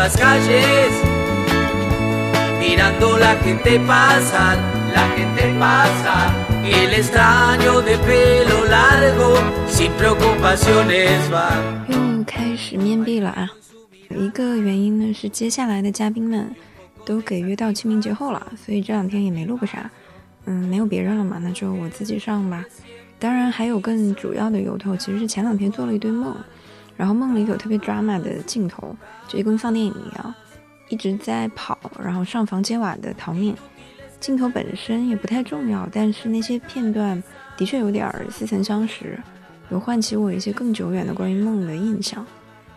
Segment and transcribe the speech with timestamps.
[0.00, 0.40] my god
[11.86, 13.50] 又开始面壁了啊！
[14.08, 16.50] 一个原因呢是接下来的嘉宾们
[17.04, 19.90] 都给约到清明节后了，所以这两天也没录个啥。
[20.46, 22.64] 嗯，没有别人了嘛，那就我自己上吧。
[23.18, 26.34] 当然还有更主要的由头，其实是前两天做了一堆梦，
[27.00, 28.94] 然后梦里有特别 drama 的镜头，
[29.26, 30.34] 就跟放电影一样，
[30.90, 33.56] 一直在跑，然后上房揭瓦的逃命。
[34.20, 37.22] 镜头本身也不太重要，但是那些片段
[37.56, 39.18] 的确有点似曾相识，
[39.70, 42.22] 有唤起我一些更久远的关于梦的印象。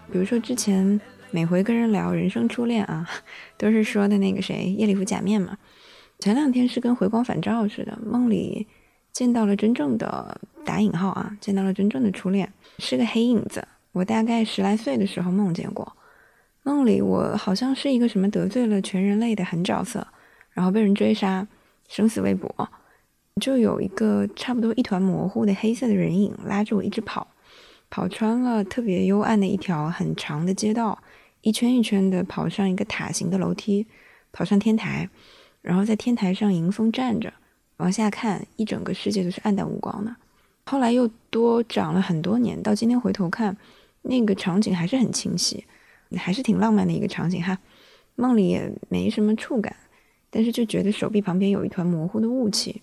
[0.10, 3.06] 比如说之前每回跟人聊人生初恋啊，
[3.60, 5.58] 都是说的那个谁叶里夫假面嘛。
[6.20, 8.66] 前两天是跟回光返照似的，梦里。
[9.12, 13.68] 见到了真正的打引号啊，见到了真正的初恋，是个黑影子。
[13.94, 15.96] 我大概十来岁的时候梦见过，
[16.64, 20.06] 梦里我好像是一个什么得罪了全人类的狠角色，
[20.52, 21.48] 然后被人追杀，
[21.88, 22.54] 生死未卜，
[23.40, 27.28] 就有一个差不多一团模糊的黑色的人影拉着我一直跑，
[27.90, 30.98] 跑穿了特别幽暗的一条很长的街道，
[31.42, 33.86] 一圈一圈的跑上一个塔形的楼梯，
[34.32, 35.08] 跑上天台，
[35.62, 37.32] 然后在天台上迎风站着。
[37.78, 40.16] 往下看，一整个世界都是暗淡无光的。
[40.66, 43.58] 后来又多长了很多年，到今天回头看，
[44.04, 45.66] 那个场景还是很清晰，
[46.16, 47.58] 还是挺浪漫的一个场景哈。
[48.16, 49.76] 梦里也没什么触感，
[50.30, 52.82] 但是就觉得手臂旁边有一团模糊的雾气。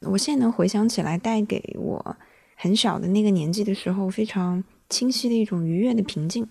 [0.00, 2.16] 我现在能回想起来，带给我
[2.56, 6.46] 很小的那个年纪的时候，非常清晰的一种愉悦的平静。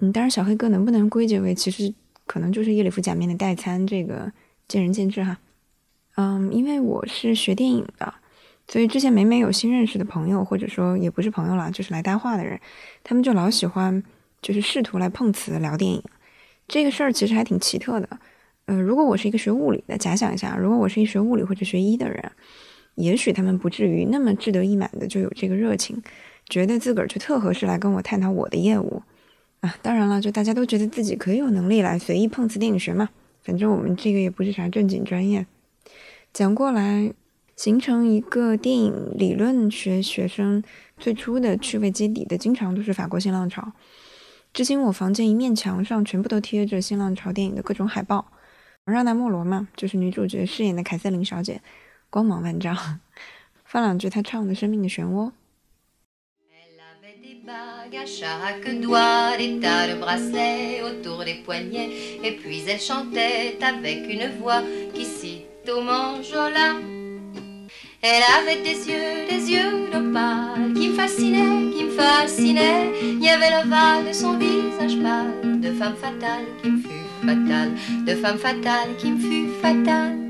[0.00, 1.94] 嗯，当然小黑哥能不能归结为其实
[2.26, 4.32] 可能就是叶里夫假面的代餐，这个
[4.66, 5.38] 见仁见智哈。
[6.16, 8.14] 嗯，因为我是学电影的，
[8.66, 12.58] 所以之前每每有新认识的朋友，或者说也不是朋友了，就是来搭话的人，
[13.02, 14.02] 他们就老喜欢
[14.40, 16.02] 就是试图来碰瓷聊电影。
[16.66, 18.08] 这个事儿其实还挺奇特的。
[18.66, 22.32] 呃，如果我是一个学物理的，假想一下，如果我是一学物理或者学医的人，
[22.94, 26.02] 也许他们不至于那么志得意满的就有这个热情，
[26.48, 29.02] 觉得自个儿就特合适来跟我探讨我的业务
[29.60, 29.76] 啊。
[29.82, 33.10] 当然了，就大家都觉得自己可以有能力来随意碰瓷电影学嘛，
[33.42, 35.44] 反正我们这个也不是啥正经专业。
[36.32, 37.12] 讲过来，
[37.56, 40.62] 形成一个电影理论学学生
[40.98, 43.72] 最初的趣味基底的，经常都是法国新浪潮。
[44.52, 48.26] 至今我房间一面墙上全部都贴着新浪潮电影的各种海报。
[48.84, 51.62] 让娜·莫罗嘛，就是女主角饰演的凯瑟琳小姐，
[52.10, 53.00] 光芒万丈。
[53.64, 55.30] 放两句她唱的《生命的漩涡》。
[68.06, 72.92] Elle avait des yeux, des yeux d'opale qui me fascinaient, qui me fascinaient.
[73.00, 77.06] Il y avait le val de son visage pâle, de femme fatale qui me fut
[77.24, 77.70] fatale,
[78.04, 80.20] de femme fatale qui me fut fatale.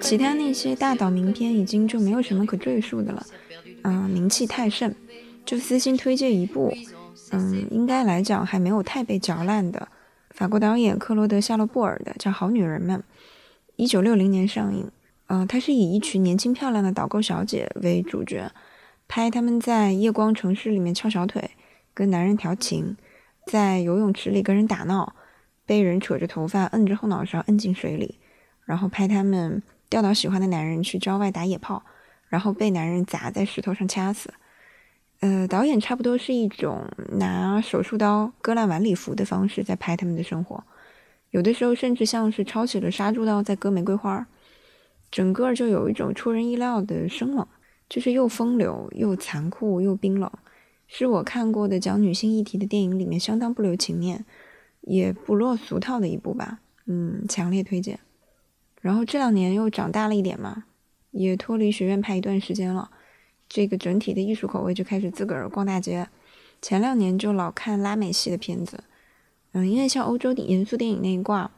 [0.00, 3.26] 其他那些大导名片已经就没有什么可赘述的了，
[3.82, 4.94] 嗯，名气太盛，
[5.44, 6.74] 就私心推荐一部，
[7.32, 9.86] 嗯，应该来讲还没有太被嚼烂的
[10.30, 13.00] 法国导演克罗德·夏洛布尔的，叫《好女人们》。
[13.76, 14.88] 一九六零年上映，
[15.26, 18.52] 呃，它是以一群年轻漂亮的导购小姐为主角，
[19.08, 21.50] 拍他们在夜光城市里面翘小腿，
[21.94, 22.96] 跟男人调情，
[23.46, 25.14] 在游泳池里跟人打闹，
[25.64, 28.18] 被人扯着头发摁着后脑勺摁进水里，
[28.64, 31.82] 然后拍他们钓到喜欢的男人去郊外打野炮，
[32.28, 34.32] 然后被男人砸在石头上掐死。
[35.20, 40.62] 呃，导演差不多是一种拿手术刀割烂晚礼服的方式在拍他们的生活。
[41.30, 44.26] 有的时候甚至像是抄起了杀猪刀在割玫瑰花，
[45.14, 47.46] 整个就有一种出人意料的生冷，
[47.88, 50.28] 就是又风流又残酷又冰冷，
[50.88, 54.24] 是我看过的讲女性议题的电影里面相当不留情面，
[54.80, 56.58] 也不落俗套的一部吧。
[56.86, 58.00] 嗯，强烈推荐。
[58.80, 60.64] 然后这两年又长大了一点嘛，
[61.12, 62.90] 也脱离学院派一段时间了，
[63.48, 66.08] 这个整体的艺术口味就开始自个儿逛大街。
[66.60, 68.82] 前两年就老看拉美系的片子。
[69.52, 71.52] 嗯，因为像欧洲的严肃电影那一挂，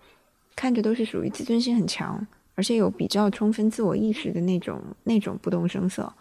[0.55, 2.27] 看着都是属于自尊心很强，
[2.57, 6.13] 而且有比较充分自我意识的那种那种不动声色。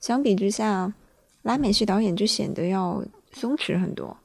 [0.00, 0.92] 相比之下，
[1.42, 4.16] 拉美系导演就显得要松弛很多。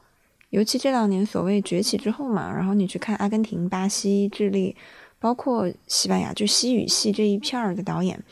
[0.49, 4.75] 尤其这两年所谓崛起之后嘛，然后你去看阿根廷、巴西、智利，
[5.19, 8.23] 包括西班牙，就西语系这一片儿的导演，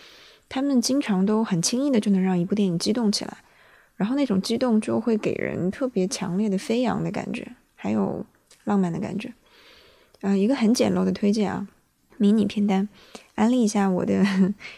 [0.49, 3.37] 他们经常都很轻易的就能让一部电影激动起来，
[3.95, 8.25] 然后那种激动就会给人特别强烈的飞扬的感觉，还有。
[8.63, 9.33] 浪漫的感觉，
[10.19, 11.65] 呃，一个很简陋的推荐啊，
[12.17, 12.89] 迷你片单，
[13.35, 14.25] 安利一下我的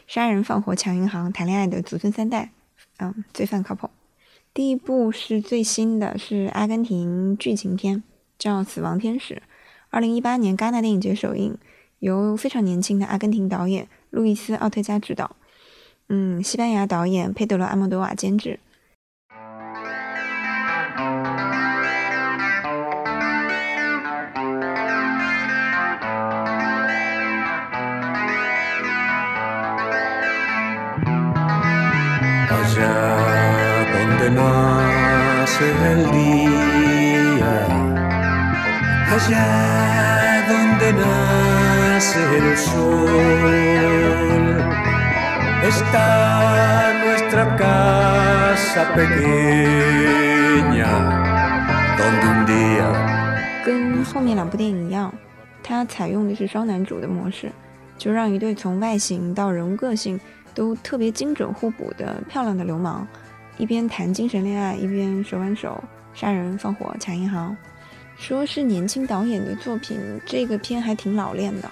[0.08, 2.52] 杀人放火抢银行谈恋爱的祖孙三代，
[2.98, 3.90] 嗯，罪犯 couple。
[4.54, 8.04] 第一部是最新的，是阿根廷剧情片，
[8.38, 9.36] 叫《死亡天使》，
[9.90, 11.58] 二零一八年戛纳电影节首映，
[12.00, 15.36] 由非常年轻的阿根廷导演路易斯·奥特加执导，
[16.10, 18.60] 嗯，西班牙导演佩德罗·阿莫多瓦监制。
[53.66, 55.14] 跟后面两部电影一样，
[55.62, 57.52] 它采用的是双男主的模式，
[57.98, 60.20] 就让一对从外形到人物个性
[60.56, 63.06] 都特别精准互补的漂亮的流氓，
[63.60, 65.84] 一边谈精神恋爱，一边手挽手
[66.14, 67.56] 杀人放火抢银行。
[68.18, 71.70] 说是年轻导演的作品，这个片还挺老练的。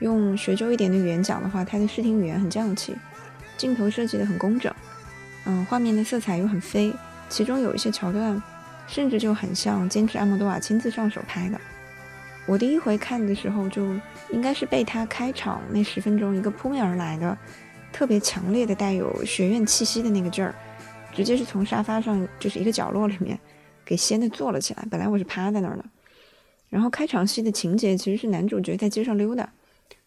[0.00, 2.96] 用学究一点的语言讲的话，它的视听语言很匠气，
[3.58, 4.72] 镜头设计的很工整，
[5.44, 6.90] 嗯，画面的色彩又很飞，
[7.28, 8.42] 其中有一些桥段，
[8.86, 11.60] 甚至就很像监制阿莫多瓦亲自上手拍的。
[12.46, 13.94] 我第一回看的时候，就
[14.30, 17.36] 应该是被他开场那十分钟一个扑面而来的，
[17.92, 20.54] 特别强烈的带有学院气息的那个劲儿，
[21.12, 23.38] 直接是从沙发上就是一个角落里面。
[23.84, 24.86] 给掀的坐了起来。
[24.90, 25.84] 本来我是趴在那儿的，
[26.68, 29.50] 然后开场戏的情节其实是男主角在街上溜达，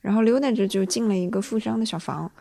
[0.02, 2.32] 然后溜达着就进了一个富商的小房，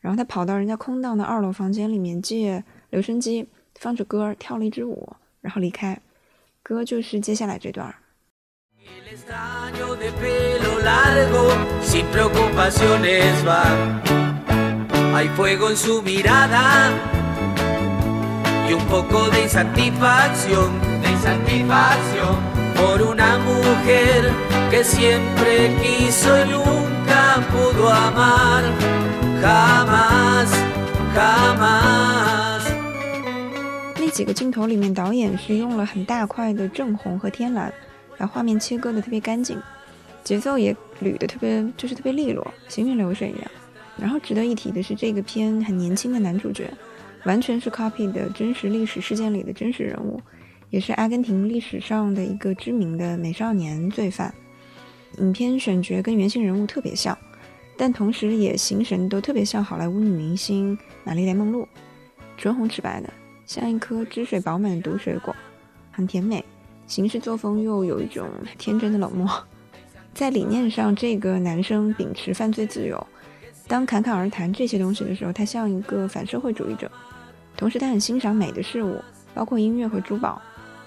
[0.00, 5.98] 然后他跑到人家空荡的二楼房间里面借留声机放着歌跳了一支舞，然后离开。
[6.62, 7.94] 歌就是接下来这段。
[18.70, 20.70] Y un poco de insatisfacción,
[21.02, 22.36] de insatisfacción
[22.76, 24.30] por una mujer
[24.70, 28.62] que siempre quiso y nunca pudo amar,
[29.42, 30.48] jamás,
[31.16, 32.62] jamás。
[33.96, 37.72] 那几个镜头里面，导演是用了很大块的正红和天蓝，
[38.16, 39.60] 把画面切割的特别干净，
[40.22, 40.72] 节奏也
[41.02, 43.50] 捋的特别，就是特别利落，行云流水一样。
[43.96, 46.72] 然后值得一提的是，这个片很年轻的男主角。
[47.24, 50.20] 完全是 copy 的真实历史事件里的真实人物，
[50.70, 54.32] 也是阿根廷历史上的一个知名的美少年罪犯。
[55.18, 57.16] 影片选角跟原型人物特别像，
[57.76, 61.68] 但同时也形神都特别像好莱坞女明星玛丽莲梦露，
[62.36, 63.12] 唇红齿白的，
[63.44, 65.34] 像一颗汁水饱满的毒水果，
[65.90, 66.44] 很甜美，
[66.86, 69.28] 行事作风又有一种天真的冷漠。
[70.14, 73.06] 在理念上，这个男生秉持犯罪自由，
[73.66, 76.90] 当侃侃而谈这些东西的时候，他像一个反社会主义者。
[77.60, 79.00] 同时，他很欣赏美的事物，
[79.34, 80.40] 包括音乐和珠宝。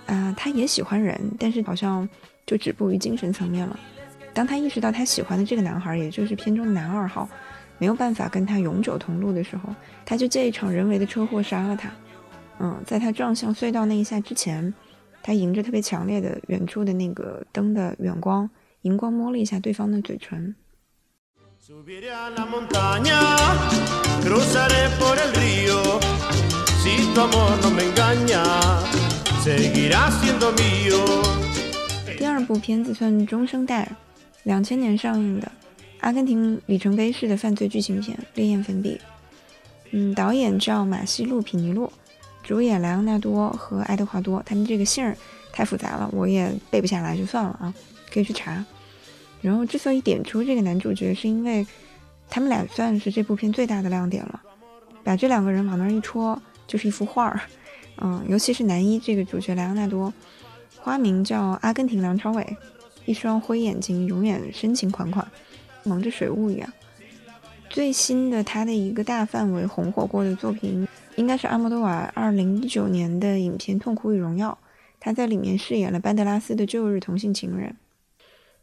[0.08, 2.10] 啊，他也喜欢人，但是好像
[2.48, 3.80] 就止步于精神层面了。
[4.34, 7.30] 当他意识到他喜欢的这个男孩，也就是片中的男二号，
[7.78, 9.70] 没有办法跟他永久同路的时候，
[10.04, 11.92] 他就借一场人为的车祸杀了他。
[12.60, 14.74] 嗯，在他撞向隧道那一下之前，
[15.22, 18.50] 他迎着特别强烈的远处的那个灯的远光，
[18.82, 20.56] 荧光摸了一下对方的嘴唇。
[32.18, 33.90] 第二部片子算中生代，
[34.44, 35.50] 两千年上映的
[36.02, 38.96] 阿根廷里程碑式的犯罪剧情片《烈焰粉笔》。
[39.92, 41.90] 嗯，导演叫马西路皮尼洛，
[42.44, 44.44] 主演莱昂纳多和爱德华多。
[44.46, 45.16] 他们这个姓儿
[45.54, 47.74] 太复杂了，我也背不下来，就算了啊，
[48.14, 48.62] 可以去查。
[49.40, 51.66] 然后之所以点出这个男主角，是因为
[52.30, 54.42] 他们俩算是这部片最大的亮点了，
[55.02, 56.38] 把这两个人往那儿一戳。
[56.74, 57.40] 就是一幅画儿，
[57.98, 60.12] 嗯，尤其是男一这个主角莱昂纳多，
[60.80, 62.58] 花名叫阿根廷梁朝伟，
[63.06, 65.32] 一双灰眼睛，永远深情款款，
[65.84, 66.68] 蒙着水雾一样。
[67.70, 74.58] 最新的他的一个大范围红火过的作品，应该是阿莫多瓦二零一九年的影片《痛苦与荣耀》，
[75.00, 77.78] 他在里面饰演了班德拉斯的旧日同性情人。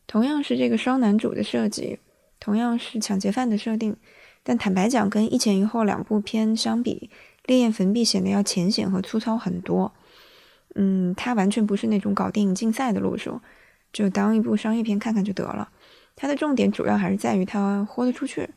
[0.08, 2.00] 同样是这个双男主的设计，
[2.40, 3.94] 同样是抢劫犯的设定，
[4.42, 7.08] 但坦白讲，跟一前一后两部片相比。
[7.50, 9.92] 烈焰焚壁显得要浅显和粗糙很多，
[10.76, 13.40] 嗯，它完全不是那种搞电影竞赛的路数，
[13.92, 15.68] 就当一部商业片看看就得了。
[16.14, 18.50] 它的重点主要还是在于它豁得出去，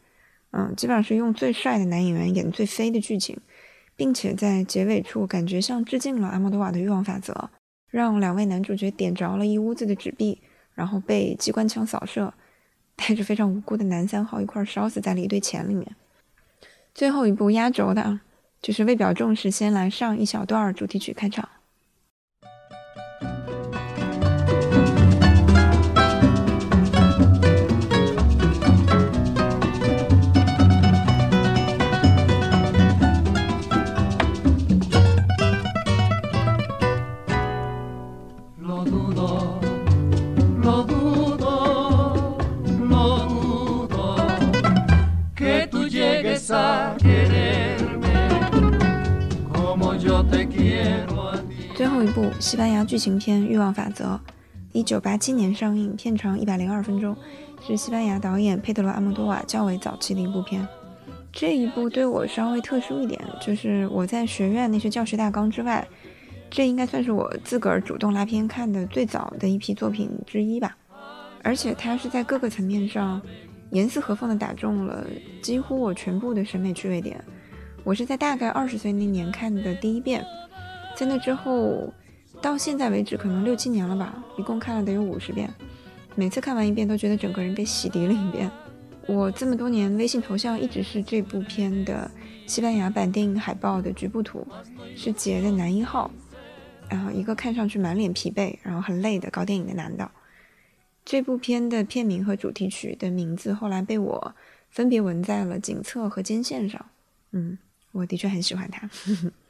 [0.51, 3.35] 嗯，基本上是用最帅的男演员演最飞的剧情，
[3.95, 7.49] 并且在结尾处感觉像致敬了阿莫多瓦的欲望法则，
[7.89, 10.39] 让两位男主角点着了一屋子的纸币，
[10.75, 12.31] 然后被机关枪扫射，
[12.95, 15.95] 带着非常无辜的男三号一块烧死在了一堆钱里面。
[16.93, 18.19] 最后一部压轴的。
[18.63, 21.47] 就是为表重视，先来上一小段主题曲开场。
[51.75, 54.05] 最后一部西班牙剧情片《欲望法则》，
[54.73, 57.17] 一九八七年上映，片长一百零二分钟，
[57.65, 60.67] 是西班牙导演佩德罗·阿莫多瓦较为早期的一部片。
[61.31, 65.87] 这一部对我稍微特殊一点，就是我在学院那些教学大纲之外，
[66.47, 70.77] 这应该算是我自个儿主动拉片看的最早的一批作品之一吧。
[71.41, 73.19] 而且它是在各个层面上
[73.71, 75.03] 严丝合缝地打中了
[75.41, 77.19] 几乎我全部的审美趣味点。
[77.83, 80.23] 我是在大概二十岁那年看的第一遍，
[80.95, 81.91] 在那之后
[82.41, 85.49] 到现在为止可能六七年了吧，一共看了得有五十遍。
[86.15, 88.49] 每次看完一遍都觉得整个人被洗涤了一遍。
[89.07, 92.09] 我这么多年微信头像一直是这部片的
[92.45, 94.47] 西班牙版电影海报的局部图，
[94.95, 96.09] 是杰的男一号，
[96.89, 100.09] 然后一个看上去满脸疲惫，然后很累的搞电影的男的。
[101.03, 104.35] 这部片的片名和主题曲的名字后来被我
[104.69, 106.85] 分别纹在了颈侧和肩线上。
[107.31, 107.57] 嗯，
[107.91, 108.89] 我的确很喜欢它。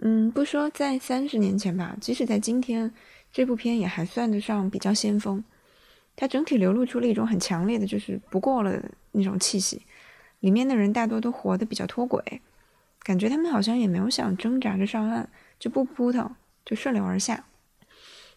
[0.00, 2.92] 嗯，不说在三十年前吧，即使在今天，
[3.32, 5.42] 这部片也还算得上比较先锋。
[6.14, 8.80] 它整体流露出了一种很强烈的，就是不过了
[9.12, 9.82] 那种气息。
[10.40, 12.40] 里面的人大多都活得比较脱轨，
[13.02, 15.28] 感觉他们好像也没有想挣扎着上岸，
[15.58, 17.44] 就不扑腾，就顺流而下。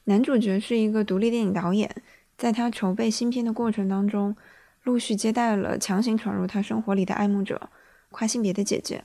[0.05, 1.95] 男主角是一个独立电影导演，
[2.35, 4.35] 在他筹备新片的过程当中，
[4.81, 7.69] 陆续接待了强行闯入他生活里的爱慕者，
[8.09, 9.03] 跨性别的姐姐，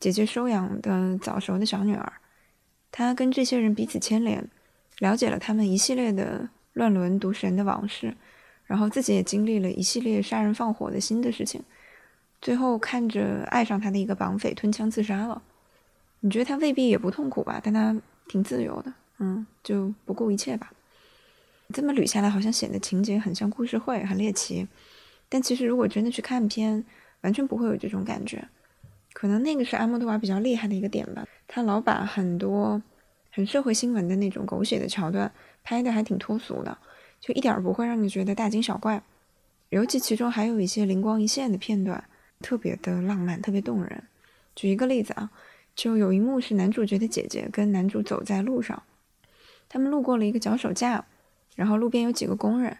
[0.00, 2.12] 姐姐收养的早熟的小女儿。
[2.90, 4.48] 她跟这些人彼此牵连，
[4.98, 6.48] 了解了他们一系列的。
[6.74, 8.16] 乱伦毒神的往事，
[8.64, 11.60] 然后自己也经历了一系列杀人放火的新的事情，
[12.40, 15.42] 最后看着爱上他的一个绑匪吞枪自杀了。
[16.20, 17.60] 你觉得他未必也不痛苦吧？
[17.62, 20.72] 但他挺自由的，嗯，就不顾一切吧。
[21.74, 24.68] 这么捋下来，好像显得情节很像故事会，很猎奇。
[25.28, 26.84] 但其实如果真的去看片，
[27.22, 28.48] 完全不会有这种感觉。
[29.12, 32.80] 可能那个是阿莫多瓦比较厉害的一个点吧，他老把很多
[33.30, 35.32] 很社会新闻的那种狗血的桥段。
[35.62, 36.78] 拍的还挺脱俗的，
[37.20, 39.02] 就一点不会让你觉得大惊小怪，
[39.68, 42.02] 尤其其中还有一些灵光一现的片段，
[42.40, 44.02] 特别的浪漫，特别动人。
[44.56, 45.30] 举一个例子啊，
[45.74, 48.82] 就有一幕是男主角的姐姐跟男主走在路上，
[49.68, 51.04] 他们路过了一个脚手架，
[51.54, 52.78] 然后路边有几个工人，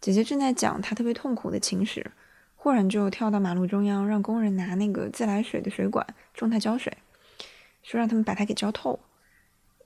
[0.00, 2.10] 姐姐正在讲她特别痛苦的情史，
[2.62, 6.96] 忽然就跳到马路中央，让工人拿那个自来水的水管冲他浇水，
[7.82, 9.00] 说让他们把它给浇透。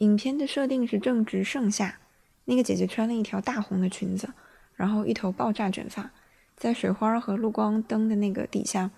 [0.00, 1.98] 影片的设定是正值盛夏。
[2.44, 4.28] 那个姐姐穿了一条大红的裙子，
[4.74, 6.10] 然后一头爆炸卷发，
[6.54, 8.90] 在水花和路光灯的那个底下，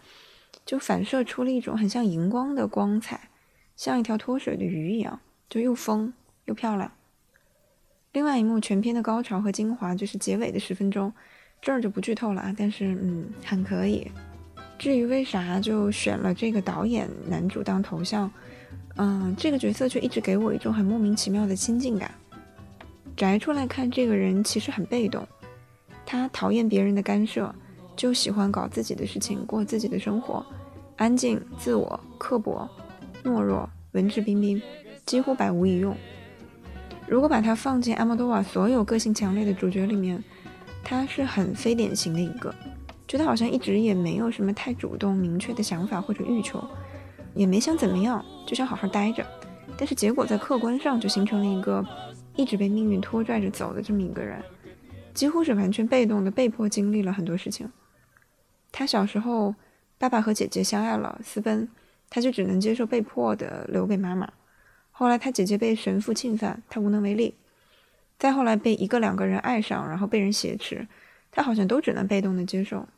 [0.67, 3.31] 就反射出了一种很像荧光的光彩，
[3.77, 6.13] 像一条脱水的鱼一样，就又疯
[6.47, 6.91] 又漂亮。
[8.11, 11.13] 另外一幕全片的高潮和精华就是结尾的十分钟，
[11.61, 14.11] 这儿就不剧透了啊，但是嗯，很可以。
[14.79, 18.31] 至于为啥就选了这个导演男主当头像，
[18.97, 22.11] 嗯，这个角色却一直给我一种很莫名其妙的亲近感。
[23.17, 25.27] 摘出来看，这个人其实很被动，
[26.07, 27.53] 他讨厌别人的干涉，
[27.97, 30.47] 就喜欢搞自己的事情，过自己的生活，
[30.97, 32.69] 安静、自我、刻薄、
[33.25, 34.63] 懦弱、文质彬彬，
[35.05, 35.97] 几乎百无一用。
[37.09, 40.23] 如果把他放进阿莫多瓦所有个性强烈的主角里面，
[40.85, 42.55] 他是很非典型的一个，
[43.07, 46.63] 觉得好像一直也没有什么太主动、明确的想法或者欲求，
[47.35, 49.27] 也没想怎么样，就想好好待着，
[49.77, 51.85] 但是结果在客观上就形成了一个。
[52.37, 54.41] 一直被命运拖拽着走的这么一个人，
[55.13, 57.69] 几乎是完全被动的，被迫经历了很多事情。
[58.71, 59.57] 他小时候，
[59.99, 61.69] 爸爸和姐姐相爱了，私奔，
[62.09, 64.31] 他就只能接受被迫的留给妈妈。
[64.93, 67.35] 后来他姐姐被神父侵犯，他无能为力。
[68.19, 70.89] 再后来被一个两个人爱上，然后被人挟持，
[71.31, 72.89] 他好像都只能被动的接受。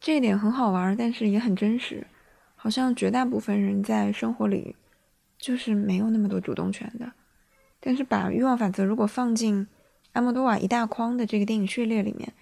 [0.00, 2.06] 这一点很好玩，但是也很真实，
[2.56, 4.74] 好像绝大部分人在生活里，
[5.38, 7.12] 就是没有那么多主动权的。
[7.78, 9.66] 但是把欲望法则如果放进
[10.12, 12.32] 阿莫多瓦一大筐的这个电影序列里面，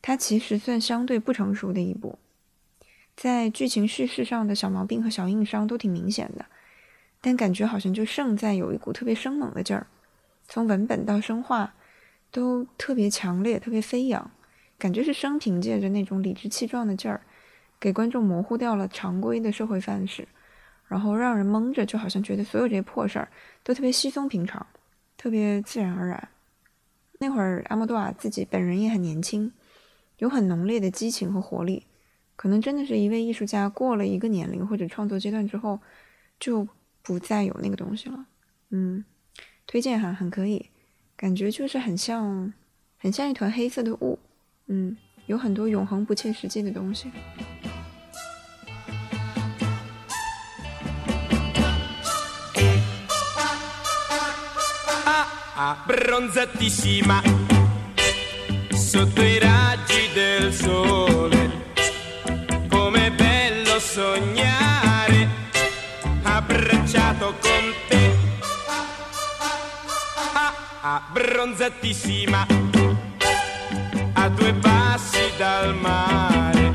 [0.00, 2.18] 它其实算相对不成熟的一部，
[3.14, 6.46] 在剧情叙事上的小毛病和小硬伤都挺明显的，
[7.20, 9.86] 但感觉好像就胜在有一股特别生猛的劲儿，
[10.50, 11.74] 从文本到生化
[12.30, 14.30] 都特别强烈、特别飞扬，
[14.76, 17.22] 感觉是生凭借着那种理直气壮的劲儿，
[17.78, 20.26] 给观众模糊掉了常规的社会范式，
[20.88, 23.28] 然后让人蒙着，就好像觉得所有这些破事儿
[23.62, 24.66] 都特别稀松平常。
[25.16, 26.28] 特别自然而然。
[27.18, 29.52] 那会儿阿莫多瓦自己本人也很年轻，
[30.16, 31.86] 有很浓烈的激情和活力，
[32.34, 35.78] 可能真的是一位艺术家过了一个年龄或者创作阶段之后，
[36.40, 36.66] 就
[37.02, 38.26] 不再有那个东西了。
[38.70, 39.04] 嗯，
[39.66, 40.70] 推荐哈，很可以，
[41.16, 42.52] 感觉就是很像，
[42.98, 44.18] 很像一团黑色的雾。
[44.66, 47.10] 嗯，有很多永恒不切实际的东西。
[55.62, 57.22] abbronzatissima
[58.72, 61.50] sotto i raggi del sole.
[62.66, 65.28] Com'è bello sognare
[66.22, 67.89] abbracciato con te.
[70.96, 72.46] Abbronzatissima
[74.14, 76.74] a due passi dal mare.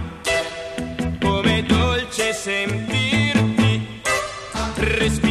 [1.19, 4.01] Com'è dolce sentirti
[4.75, 5.24] respirare